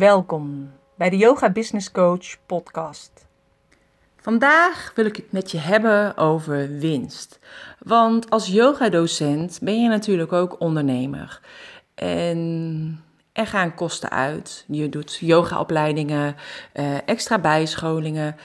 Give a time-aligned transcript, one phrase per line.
[0.00, 3.26] Welkom bij de Yoga Business Coach podcast.
[4.16, 7.38] Vandaag wil ik het met je hebben over winst.
[7.78, 11.40] Want als yogadocent ben je natuurlijk ook ondernemer.
[11.94, 14.64] En er gaan kosten uit.
[14.68, 16.36] Je doet yogaopleidingen,
[16.72, 18.36] eh, extra bijscholingen.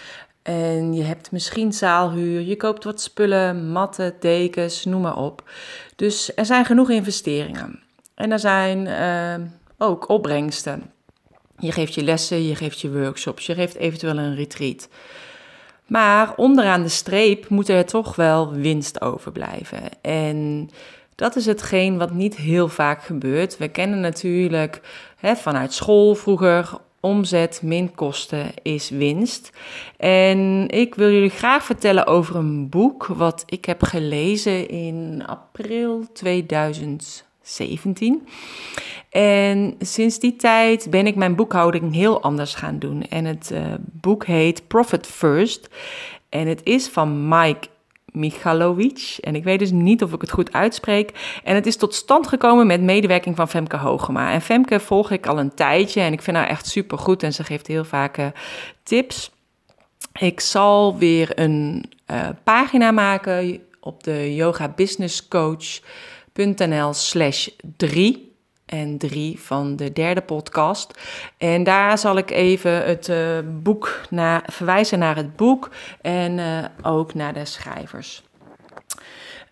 [0.42, 5.50] En je hebt misschien zaalhuur, je koopt wat spullen, matten, dekens, noem maar op.
[5.96, 7.80] Dus er zijn genoeg investeringen.
[8.16, 10.94] En er zijn uh, ook opbrengsten.
[11.60, 14.90] Je geeft je lessen, je geeft je workshops, je geeft eventueel een retreat.
[15.86, 19.82] Maar onderaan de streep moet er toch wel winst overblijven.
[20.02, 20.70] En
[21.16, 23.58] dat is hetgeen wat niet heel vaak gebeurt.
[23.58, 24.82] We kennen natuurlijk
[25.18, 29.50] hè, vanuit school vroeger omzet min kosten is winst.
[29.98, 36.06] En ik wil jullie graag vertellen over een boek wat ik heb gelezen in april
[37.46, 38.28] 2017.
[39.10, 43.04] En sinds die tijd ben ik mijn boekhouding heel anders gaan doen.
[43.04, 45.70] En het uh, boek heet Profit First.
[46.30, 47.68] En het is van Mike
[48.12, 49.18] Michalovic.
[49.22, 51.40] En ik weet dus niet of ik het goed uitspreek.
[51.44, 54.32] En het is tot stand gekomen met medewerking van Femke Hogema.
[54.32, 57.24] En Femke volg ik al een tijdje en ik vind haar echt super goed.
[57.24, 58.26] En ze geeft heel vaak uh,
[58.84, 59.32] tips.
[60.20, 66.16] Ik zal weer een uh, pagina maken op de yogabusinesscoach.nl
[66.92, 67.48] slash
[67.78, 68.34] 3
[68.66, 71.00] en 3 van de derde podcast.
[71.38, 75.70] En daar zal ik even het uh, boek naar, verwijzen naar het boek
[76.02, 78.24] en uh, ook naar de schrijvers.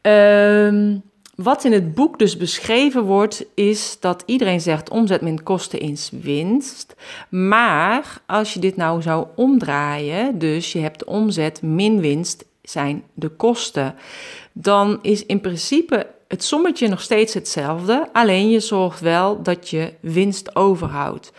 [0.02, 1.02] Um,
[1.36, 6.10] wat in het boek dus beschreven wordt, is dat iedereen zegt omzet min kosten is
[6.22, 6.96] winst.
[7.30, 13.30] Maar als je dit nou zou omdraaien, dus je hebt omzet min winst zijn de
[13.30, 13.96] kosten,
[14.52, 19.94] dan is in principe het sommetje nog steeds hetzelfde, alleen je zorgt wel dat je
[20.00, 21.32] winst overhoudt.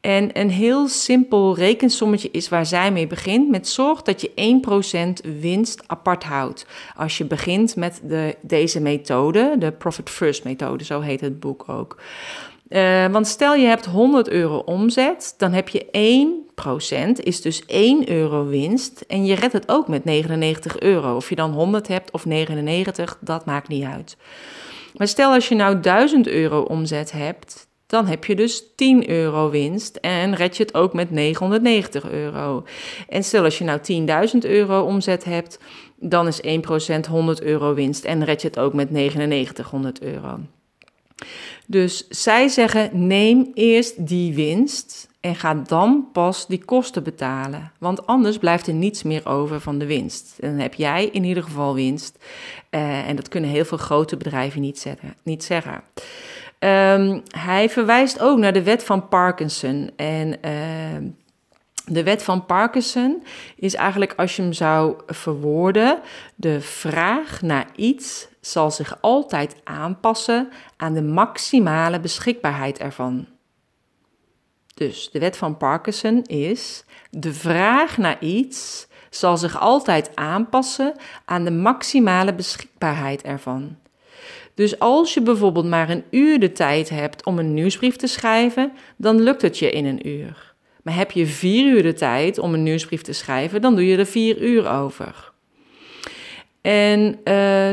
[0.00, 3.48] En een heel simpel rekensommetje is waar zij mee begint.
[3.50, 4.60] Met zorg dat je
[5.24, 6.66] 1% winst apart houdt.
[6.96, 11.68] Als je begint met de, deze methode, de Profit First methode, zo heet het boek
[11.68, 11.96] ook.
[12.72, 15.86] Uh, want stel je hebt 100 euro omzet, dan heb je
[17.18, 19.04] 1%, is dus 1 euro winst.
[19.08, 21.16] En je redt het ook met 99 euro.
[21.16, 24.16] Of je dan 100 hebt of 99, dat maakt niet uit.
[24.96, 29.50] Maar stel als je nou 1000 euro omzet hebt, dan heb je dus 10 euro
[29.50, 32.64] winst en red je het ook met 990 euro.
[33.08, 33.80] En stel als je nou
[34.32, 35.58] 10.000 euro omzet hebt,
[35.96, 40.38] dan is 1% 100 euro winst en red je het ook met 9900 euro.
[41.66, 47.72] Dus zij zeggen: neem eerst die winst en ga dan pas die kosten betalen.
[47.78, 50.36] Want anders blijft er niets meer over van de winst.
[50.40, 52.18] Dan heb jij in ieder geval winst.
[52.70, 55.82] Uh, en dat kunnen heel veel grote bedrijven niet, zeggen, niet zeggen.
[56.58, 59.90] Um, hij verwijst ook naar de wet van Parkinson.
[59.96, 61.10] En uh,
[61.84, 63.22] de wet van Parkinson
[63.56, 66.00] is eigenlijk, als je hem zou verwoorden,
[66.34, 73.26] de vraag naar iets zal zich altijd aanpassen aan de maximale beschikbaarheid ervan.
[74.74, 80.94] Dus de wet van Parkinson is: de vraag naar iets zal zich altijd aanpassen
[81.24, 83.76] aan de maximale beschikbaarheid ervan.
[84.54, 88.72] Dus als je bijvoorbeeld maar een uur de tijd hebt om een nieuwsbrief te schrijven,
[88.96, 90.54] dan lukt het je in een uur.
[90.82, 93.96] Maar heb je vier uur de tijd om een nieuwsbrief te schrijven, dan doe je
[93.96, 95.31] er vier uur over.
[96.62, 97.14] En uh,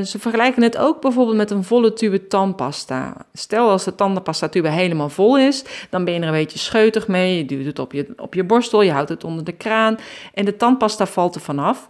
[0.02, 3.26] ze vergelijken het ook bijvoorbeeld met een volle tube tandpasta.
[3.34, 7.08] Stel als de tandpasta tube helemaal vol is, dan ben je er een beetje scheutig
[7.08, 7.38] mee.
[7.38, 9.98] Je duwt het op je, op je borstel, je houdt het onder de kraan
[10.34, 11.90] en de tandpasta valt er vanaf.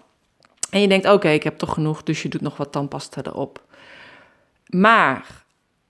[0.70, 3.62] En je denkt, oké, ik heb toch genoeg, dus je doet nog wat tandpasta erop.
[4.66, 5.46] Maar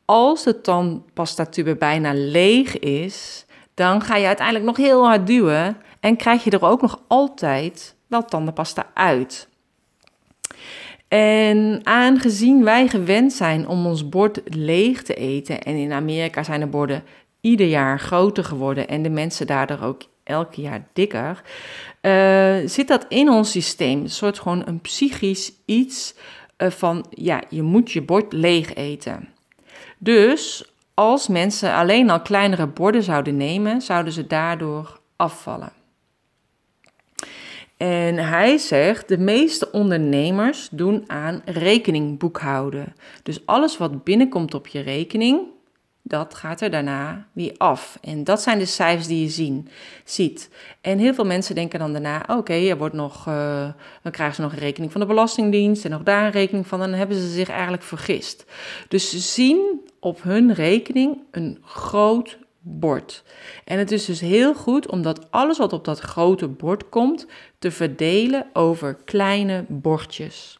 [0.06, 5.78] als de tandpasta tube bijna leeg is, dan ga je uiteindelijk nog heel hard duwen
[6.00, 9.48] en krijg je er ook nog altijd wel tandenpasta uit.
[11.10, 16.60] En aangezien wij gewend zijn om ons bord leeg te eten, en in Amerika zijn
[16.60, 17.04] de borden
[17.42, 21.42] ieder jaar groter geworden en de mensen daardoor ook elk jaar dikker,
[22.02, 24.02] uh, zit dat in ons systeem.
[24.02, 26.16] Een soort gewoon een psychisch iets
[26.58, 29.30] uh, van, ja, je moet je bord leeg eten.
[29.98, 35.72] Dus als mensen alleen al kleinere borden zouden nemen, zouden ze daardoor afvallen.
[37.80, 42.96] En hij zegt, de meeste ondernemers doen aan rekeningboekhouden.
[43.24, 45.42] Dus alles wat binnenkomt op je rekening,
[46.02, 47.98] dat gaat er daarna weer af.
[48.02, 49.68] En dat zijn de cijfers die je zien,
[50.04, 50.50] ziet.
[50.82, 53.70] En heel veel mensen denken dan daarna, oké, er wordt nog, uh,
[54.04, 56.80] dan krijgen ze nog een rekening van de Belastingdienst en nog daar een rekening van.
[56.80, 58.46] Dan hebben ze zich eigenlijk vergist.
[58.88, 62.38] Dus ze zien op hun rekening een groot
[62.70, 63.24] bord.
[63.64, 67.28] En het is dus heel goed om dat alles wat op dat grote bord komt
[67.60, 70.60] te verdelen over kleine bordjes.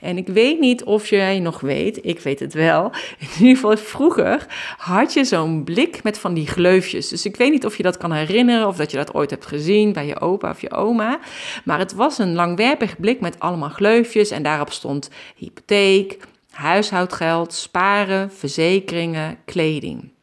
[0.00, 2.84] En ik weet niet of jij nog weet, ik weet het wel.
[3.18, 4.46] In ieder geval, vroeger
[4.76, 7.08] had je zo'n blik met van die gleufjes.
[7.08, 9.46] Dus ik weet niet of je dat kan herinneren of dat je dat ooit hebt
[9.46, 11.18] gezien bij je opa of je oma.
[11.64, 16.18] Maar het was een langwerpig blik met allemaal gleufjes en daarop stond hypotheek,
[16.50, 20.14] huishoudgeld, sparen, verzekeringen, kleding.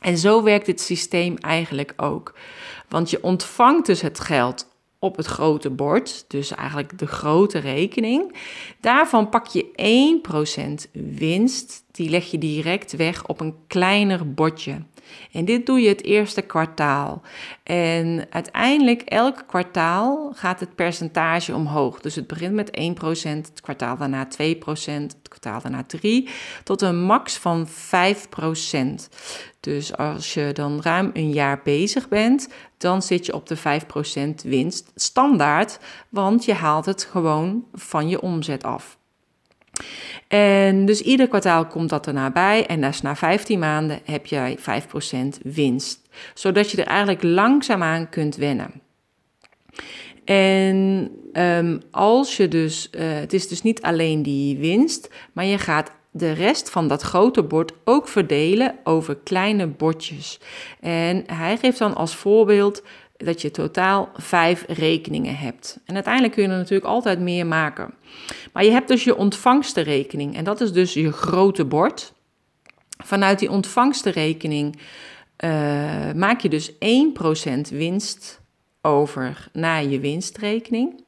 [0.00, 2.34] En zo werkt dit systeem eigenlijk ook.
[2.88, 4.68] Want je ontvangt dus het geld
[4.98, 8.34] op het grote bord, dus eigenlijk de grote rekening.
[8.80, 9.66] Daarvan pak je
[10.86, 14.82] 1% winst, die leg je direct weg op een kleiner bordje.
[15.32, 17.22] En dit doe je het eerste kwartaal.
[17.62, 22.00] En uiteindelijk elk kwartaal gaat het percentage omhoog.
[22.00, 24.30] Dus het begint met 1%, het kwartaal daarna 2%,
[24.84, 25.98] het kwartaal daarna 3%,
[26.64, 27.70] tot een max van 5%.
[29.60, 33.60] Dus als je dan ruim een jaar bezig bent, dan zit je op de 5%
[34.42, 35.78] winst standaard,
[36.08, 38.98] want je haalt het gewoon van je omzet af.
[40.28, 44.58] En dus ieder kwartaal komt dat erna bij en dus na 15 maanden heb jij
[44.58, 44.62] 5%
[45.42, 48.70] winst, zodat je er eigenlijk langzaamaan kunt wennen.
[50.24, 55.58] En um, als je dus, uh, het is dus niet alleen die winst, maar je
[55.58, 60.40] gaat de rest van dat grote bord ook verdelen over kleine bordjes.
[60.80, 62.82] En hij geeft dan als voorbeeld
[63.24, 65.78] dat je totaal vijf rekeningen hebt.
[65.84, 67.94] En uiteindelijk kun je er natuurlijk altijd meer maken.
[68.52, 72.12] Maar je hebt dus je ontvangstenrekening en dat is dus je grote bord.
[73.04, 74.76] Vanuit die ontvangstenrekening
[75.44, 75.50] uh,
[76.12, 76.76] maak je dus 1%
[77.70, 78.40] winst
[78.82, 81.04] over naar je winstrekening.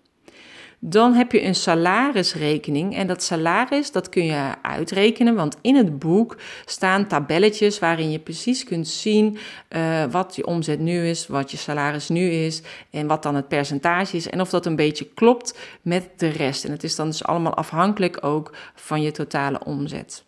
[0.82, 5.98] Dan heb je een salarisrekening en dat salaris dat kun je uitrekenen, want in het
[5.98, 9.38] boek staan tabelletjes waarin je precies kunt zien
[9.68, 13.48] uh, wat je omzet nu is, wat je salaris nu is en wat dan het
[13.48, 16.64] percentage is en of dat een beetje klopt met de rest.
[16.64, 20.24] En het is dan dus allemaal afhankelijk ook van je totale omzet.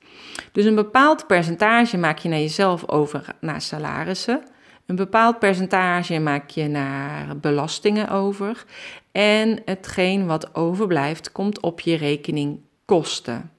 [0.52, 4.42] Dus een bepaald percentage maak je naar jezelf over naar salarissen.
[4.86, 8.64] Een bepaald percentage maak je naar belastingen over.
[9.12, 13.50] En hetgeen wat overblijft, komt op je rekening kosten.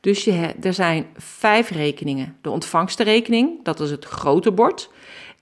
[0.00, 2.36] Dus je, er zijn vijf rekeningen.
[2.40, 4.90] De ontvangstenrekening, dat is het grote bord.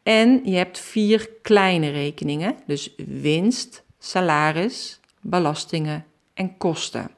[0.03, 2.57] En je hebt vier kleine rekeningen.
[2.67, 6.05] Dus winst, salaris, belastingen
[6.35, 7.11] en kosten.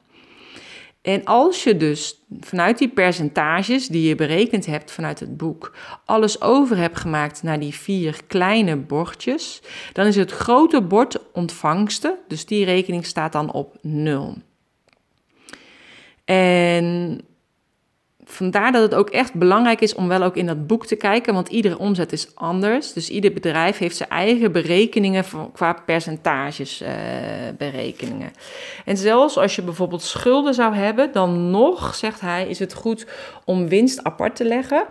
[1.01, 5.75] En als je dus vanuit die percentages die je berekend hebt vanuit het boek,
[6.05, 9.61] alles over hebt gemaakt naar die vier kleine bordjes,
[9.93, 14.37] dan is het grote bord ontvangsten, dus die rekening staat dan op nul.
[16.25, 17.21] En
[18.31, 21.33] vandaar dat het ook echt belangrijk is om wel ook in dat boek te kijken,
[21.33, 22.93] want iedere omzet is anders.
[22.93, 26.89] Dus ieder bedrijf heeft zijn eigen berekeningen qua percentages uh,
[27.57, 28.31] berekeningen.
[28.85, 33.05] En zelfs als je bijvoorbeeld schulden zou hebben, dan nog, zegt hij, is het goed
[33.45, 34.85] om winst apart te leggen.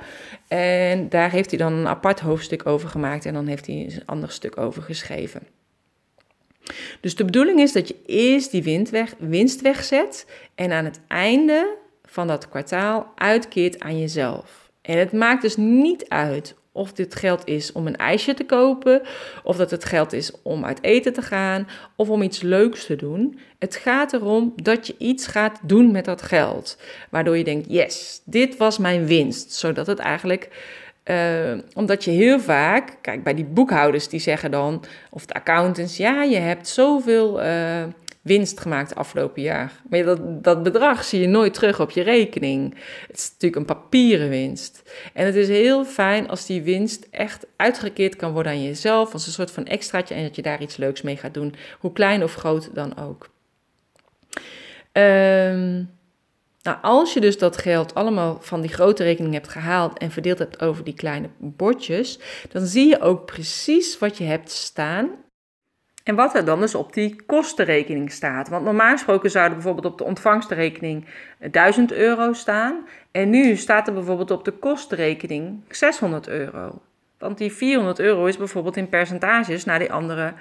[0.48, 4.02] En daar heeft hij dan een apart hoofdstuk over gemaakt en dan heeft hij een
[4.06, 5.42] ander stuk over geschreven.
[7.00, 8.80] Dus de bedoeling is dat je eerst die
[9.18, 11.76] winst wegzet en aan het einde
[12.10, 14.70] van dat kwartaal uitkeert aan jezelf.
[14.82, 19.02] En het maakt dus niet uit of dit geld is om een ijsje te kopen,
[19.42, 22.96] of dat het geld is om uit eten te gaan, of om iets leuks te
[22.96, 23.38] doen.
[23.58, 26.78] Het gaat erom dat je iets gaat doen met dat geld,
[27.10, 29.52] waardoor je denkt: yes, dit was mijn winst.
[29.52, 30.48] Zodat het eigenlijk,
[31.04, 35.96] uh, omdat je heel vaak, kijk bij die boekhouders die zeggen dan, of de accountants,
[35.96, 37.42] ja, je hebt zoveel.
[37.42, 37.82] Uh,
[38.20, 39.72] winst gemaakt afgelopen jaar.
[39.88, 42.74] Maar dat, dat bedrag zie je nooit terug op je rekening.
[43.06, 44.82] Het is natuurlijk een papieren winst.
[45.12, 49.26] En het is heel fijn als die winst echt uitgekeerd kan worden aan jezelf, als
[49.26, 52.22] een soort van extraatje en dat je daar iets leuks mee gaat doen, hoe klein
[52.22, 53.30] of groot dan ook.
[54.92, 55.98] Um,
[56.62, 60.38] nou, als je dus dat geld allemaal van die grote rekening hebt gehaald en verdeeld
[60.38, 62.18] hebt over die kleine bordjes,
[62.52, 65.10] dan zie je ook precies wat je hebt staan
[66.02, 68.48] en wat er dan dus op die kostenrekening staat.
[68.48, 71.06] Want normaal gesproken zou er bijvoorbeeld op de ontvangstrekening
[71.50, 72.86] 1000 euro staan.
[73.10, 76.82] En nu staat er bijvoorbeeld op de kostenrekening 600 euro.
[77.18, 80.32] Want die 400 euro is bijvoorbeeld in percentages naar die andere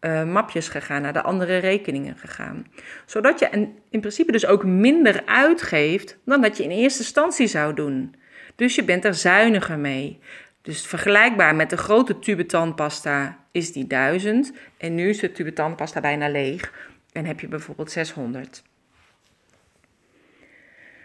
[0.00, 2.66] uh, mapjes gegaan, naar de andere rekeningen gegaan.
[3.06, 7.74] Zodat je in principe dus ook minder uitgeeft dan dat je in eerste instantie zou
[7.74, 8.14] doen.
[8.54, 10.18] Dus je bent er zuiniger mee.
[10.64, 15.52] Dus vergelijkbaar met de grote tube tandpasta is die 1000 en nu is de tube
[15.52, 18.62] tandpasta bijna leeg en heb je bijvoorbeeld 600.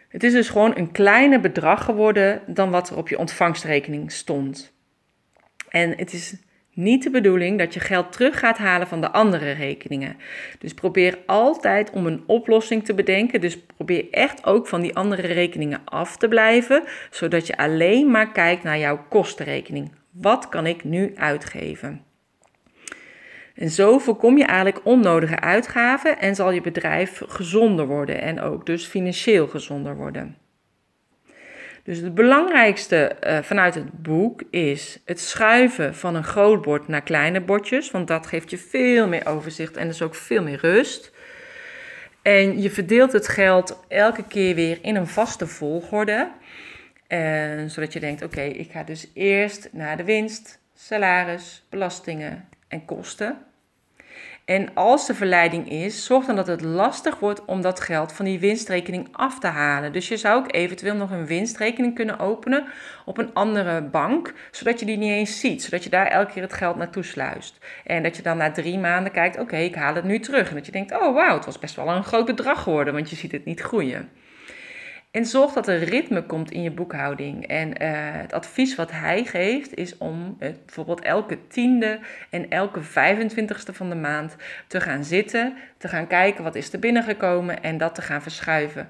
[0.07, 4.73] Het is dus gewoon een kleiner bedrag geworden dan wat er op je ontvangstrekening stond.
[5.69, 6.35] En het is
[6.79, 10.17] niet de bedoeling dat je geld terug gaat halen van de andere rekeningen.
[10.59, 13.41] Dus probeer altijd om een oplossing te bedenken.
[13.41, 18.31] Dus probeer echt ook van die andere rekeningen af te blijven, zodat je alleen maar
[18.31, 19.91] kijkt naar jouw kostenrekening.
[20.11, 22.03] Wat kan ik nu uitgeven?
[23.55, 28.65] En zo voorkom je eigenlijk onnodige uitgaven en zal je bedrijf gezonder worden en ook
[28.65, 30.37] dus financieel gezonder worden.
[31.89, 37.01] Dus het belangrijkste uh, vanuit het boek is het schuiven van een groot bord naar
[37.01, 41.11] kleine bordjes, want dat geeft je veel meer overzicht en dus ook veel meer rust.
[42.21, 46.31] En je verdeelt het geld elke keer weer in een vaste volgorde,
[47.07, 52.85] en, zodat je denkt: oké, ik ga dus eerst naar de winst, salaris, belastingen en
[52.85, 53.37] kosten.
[54.45, 58.25] En als de verleiding is, zorg dan dat het lastig wordt om dat geld van
[58.25, 59.93] die winstrekening af te halen.
[59.93, 62.65] Dus je zou ook eventueel nog een winstrekening kunnen openen
[63.05, 66.41] op een andere bank, zodat je die niet eens ziet, zodat je daar elke keer
[66.41, 67.57] het geld naartoe sluist.
[67.85, 70.49] En dat je dan na drie maanden kijkt, oké, ik haal het nu terug.
[70.49, 73.09] En dat je denkt, oh wauw, het was best wel een groot bedrag geworden, want
[73.09, 74.09] je ziet het niet groeien.
[75.11, 77.47] En zorg dat er ritme komt in je boekhouding.
[77.47, 77.75] En uh,
[78.11, 81.99] het advies wat hij geeft is om uh, bijvoorbeeld elke tiende
[82.29, 84.35] en elke 25ste van de maand
[84.67, 88.89] te gaan zitten, te gaan kijken wat is er binnengekomen en dat te gaan verschuiven.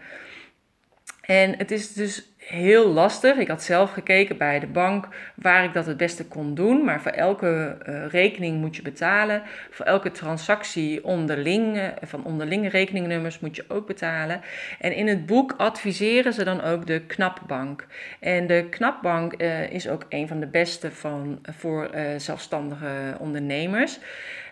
[1.22, 3.38] En het is dus heel lastig.
[3.38, 6.84] Ik had zelf gekeken bij de bank waar ik dat het beste kon doen.
[6.84, 9.42] Maar voor elke uh, rekening moet je betalen.
[9.72, 14.42] Voor elke transactie onderling, van onderlinge rekeningnummers moet je ook betalen.
[14.80, 17.88] En in het boek adviseren ze dan ook de Knapbank.
[18.20, 24.00] En de Knapbank uh, is ook een van de beste van, voor zelfstandige ondernemers.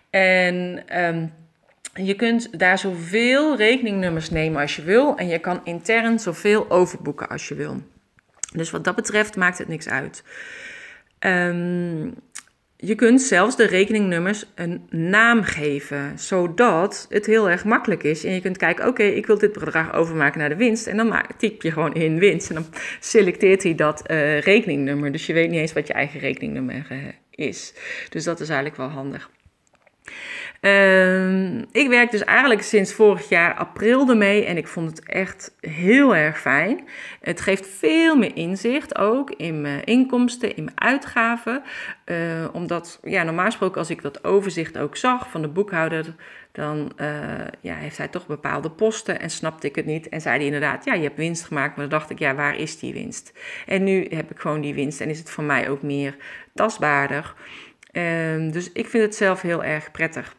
[0.10, 0.84] En...
[1.04, 1.32] Um,
[2.06, 7.30] je kunt daar zoveel rekeningnummers nemen als je wil en je kan intern zoveel overboeken
[7.30, 7.82] als je wil.
[8.54, 10.24] Dus wat dat betreft maakt het niks uit.
[11.20, 12.14] Um,
[12.80, 18.24] je kunt zelfs de rekeningnummers een naam geven, zodat het heel erg makkelijk is.
[18.24, 20.88] En je kunt kijken, oké, ik wil dit bedrag overmaken naar de winst.
[20.88, 22.66] En dan typ je gewoon in winst en dan
[23.00, 25.12] selecteert hij dat uh, rekeningnummer.
[25.12, 26.98] Dus je weet niet eens wat je eigen rekeningnummer uh,
[27.30, 27.74] is.
[28.10, 29.30] Dus dat is eigenlijk wel handig.
[30.62, 35.56] Um, ik werk dus eigenlijk sinds vorig jaar april ermee en ik vond het echt
[35.60, 36.88] heel erg fijn.
[37.22, 41.64] Het geeft veel meer inzicht ook in mijn inkomsten, in mijn uitgaven.
[42.06, 42.18] Uh,
[42.52, 46.16] omdat, ja, normaal gesproken als ik dat overzicht ook zag van de boekhouder,
[46.52, 47.08] dan uh,
[47.62, 50.10] ja, heeft hij toch bepaalde posten en snapte ik het niet.
[50.10, 52.56] En zei hij inderdaad, ja, je hebt winst gemaakt, maar dan dacht ik, ja, waar
[52.56, 53.34] is die winst?
[53.66, 56.16] En nu heb ik gewoon die winst en is het voor mij ook meer
[56.54, 57.34] tastbaarder.
[57.92, 60.36] Um, dus ik vind het zelf heel erg prettig.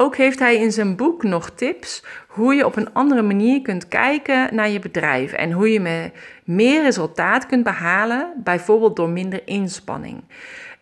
[0.00, 3.88] Ook heeft hij in zijn boek nog tips hoe je op een andere manier kunt
[3.88, 6.10] kijken naar je bedrijf en hoe je
[6.44, 10.22] meer resultaat kunt behalen, bijvoorbeeld door minder inspanning.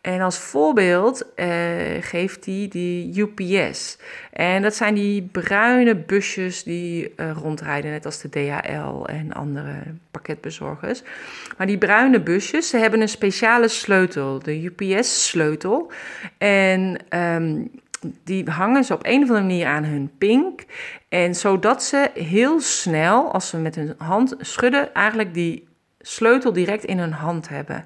[0.00, 1.48] En als voorbeeld eh,
[2.00, 3.98] geeft hij die UPS.
[4.32, 9.72] En dat zijn die bruine busjes die uh, rondrijden, net als de DHL en andere
[10.10, 11.02] pakketbezorgers.
[11.56, 15.92] Maar die bruine busjes, ze hebben een speciale sleutel, de UPS-sleutel.
[16.38, 17.70] En um,
[18.24, 20.64] die hangen ze op een of andere manier aan hun pink.
[21.08, 25.68] En zodat ze heel snel, als ze met hun hand schudden, eigenlijk die
[26.00, 27.84] sleutel direct in hun hand hebben.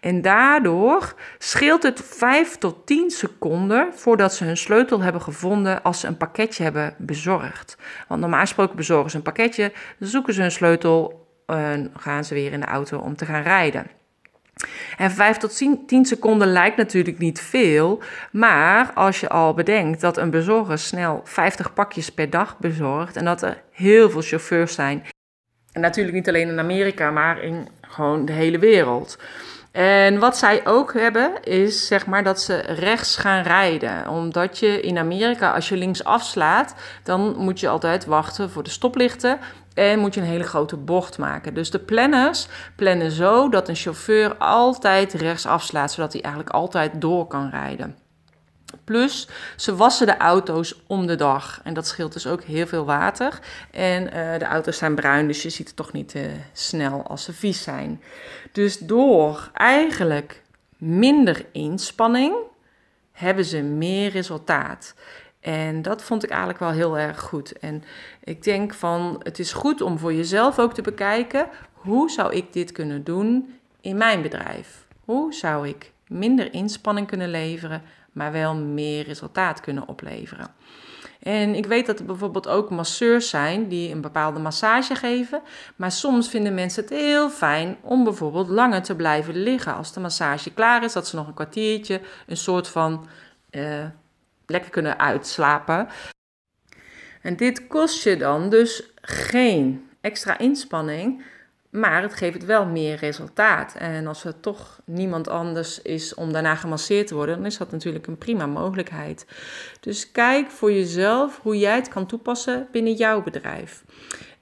[0.00, 6.00] En daardoor scheelt het 5 tot 10 seconden voordat ze hun sleutel hebben gevonden als
[6.00, 7.76] ze een pakketje hebben bezorgd.
[8.08, 12.52] Want normaal gesproken bezorgen ze een pakketje, zoeken ze hun sleutel en gaan ze weer
[12.52, 13.86] in de auto om te gaan rijden.
[14.98, 18.02] En 5 tot 10 seconden lijkt natuurlijk niet veel,
[18.32, 23.24] maar als je al bedenkt dat een bezorger snel 50 pakjes per dag bezorgt en
[23.24, 25.04] dat er heel veel chauffeurs zijn,
[25.72, 29.18] en natuurlijk niet alleen in Amerika, maar in gewoon de hele wereld.
[29.72, 34.08] En wat zij ook hebben, is zeg maar dat ze rechts gaan rijden.
[34.08, 38.70] Omdat je in Amerika, als je links afslaat, dan moet je altijd wachten voor de
[38.70, 39.38] stoplichten.
[39.74, 41.54] En moet je een hele grote bocht maken.
[41.54, 47.00] Dus de planners plannen zo dat een chauffeur altijd rechts afslaat, zodat hij eigenlijk altijd
[47.00, 47.96] door kan rijden.
[48.84, 51.60] Plus, ze wassen de auto's om de dag.
[51.64, 53.38] En dat scheelt dus ook heel veel water.
[53.70, 57.24] En uh, de auto's zijn bruin, dus je ziet het toch niet uh, snel als
[57.24, 58.02] ze vies zijn.
[58.52, 60.42] Dus door eigenlijk
[60.76, 62.34] minder inspanning
[63.12, 64.94] hebben ze meer resultaat.
[65.42, 67.58] En dat vond ik eigenlijk wel heel erg goed.
[67.58, 67.84] En
[68.24, 72.52] ik denk van het is goed om voor jezelf ook te bekijken hoe zou ik
[72.52, 74.86] dit kunnen doen in mijn bedrijf?
[75.04, 77.82] Hoe zou ik minder inspanning kunnen leveren,
[78.12, 80.50] maar wel meer resultaat kunnen opleveren?
[81.22, 85.42] En ik weet dat er bijvoorbeeld ook masseurs zijn die een bepaalde massage geven.
[85.76, 89.74] Maar soms vinden mensen het heel fijn om bijvoorbeeld langer te blijven liggen.
[89.74, 93.06] Als de massage klaar is, dat ze nog een kwartiertje een soort van
[93.50, 93.84] uh,
[94.52, 95.88] lekker kunnen uitslapen.
[97.22, 101.24] En dit kost je dan dus geen extra inspanning,
[101.70, 103.74] maar het geeft wel meer resultaat.
[103.74, 107.70] En als er toch niemand anders is om daarna gemasseerd te worden, dan is dat
[107.70, 109.26] natuurlijk een prima mogelijkheid.
[109.80, 113.84] Dus kijk voor jezelf hoe jij het kan toepassen binnen jouw bedrijf.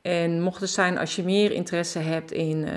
[0.02, 2.72] En mocht het zijn als je meer interesse hebt in uh,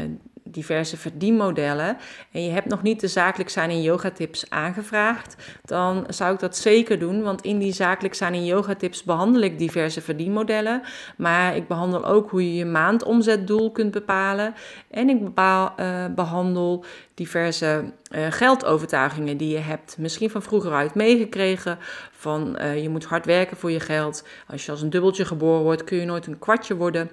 [0.54, 1.98] diverse verdienmodellen
[2.32, 6.40] en je hebt nog niet de zakelijk zijn in yoga tips aangevraagd, dan zou ik
[6.40, 7.22] dat zeker doen.
[7.22, 10.82] Want in die zakelijk zijn in yoga tips behandel ik diverse verdienmodellen.
[11.18, 14.54] Maar ik behandel ook hoe je je maandomzetdoel kunt bepalen.
[14.90, 17.84] En ik bepaal, uh, behandel diverse
[18.16, 19.98] uh, geldovertuigingen die je hebt.
[19.98, 21.78] Misschien van vroeger uit meegekregen.
[22.12, 24.28] Van uh, je moet hard werken voor je geld.
[24.48, 27.10] Als je als een dubbeltje geboren wordt, kun je nooit een kwartje worden.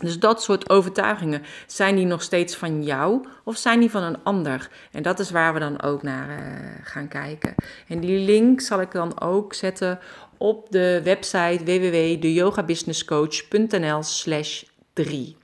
[0.00, 4.22] Dus dat soort overtuigingen, zijn die nog steeds van jou of zijn die van een
[4.22, 4.70] ander?
[4.92, 6.36] En dat is waar we dan ook naar uh,
[6.82, 7.54] gaan kijken.
[7.88, 9.98] En die link zal ik dan ook zetten
[10.36, 15.36] op de website www.deyogabusinesscoach.nl slash 3.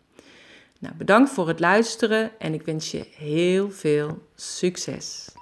[0.78, 5.35] Nou, bedankt voor het luisteren en ik wens je heel veel succes.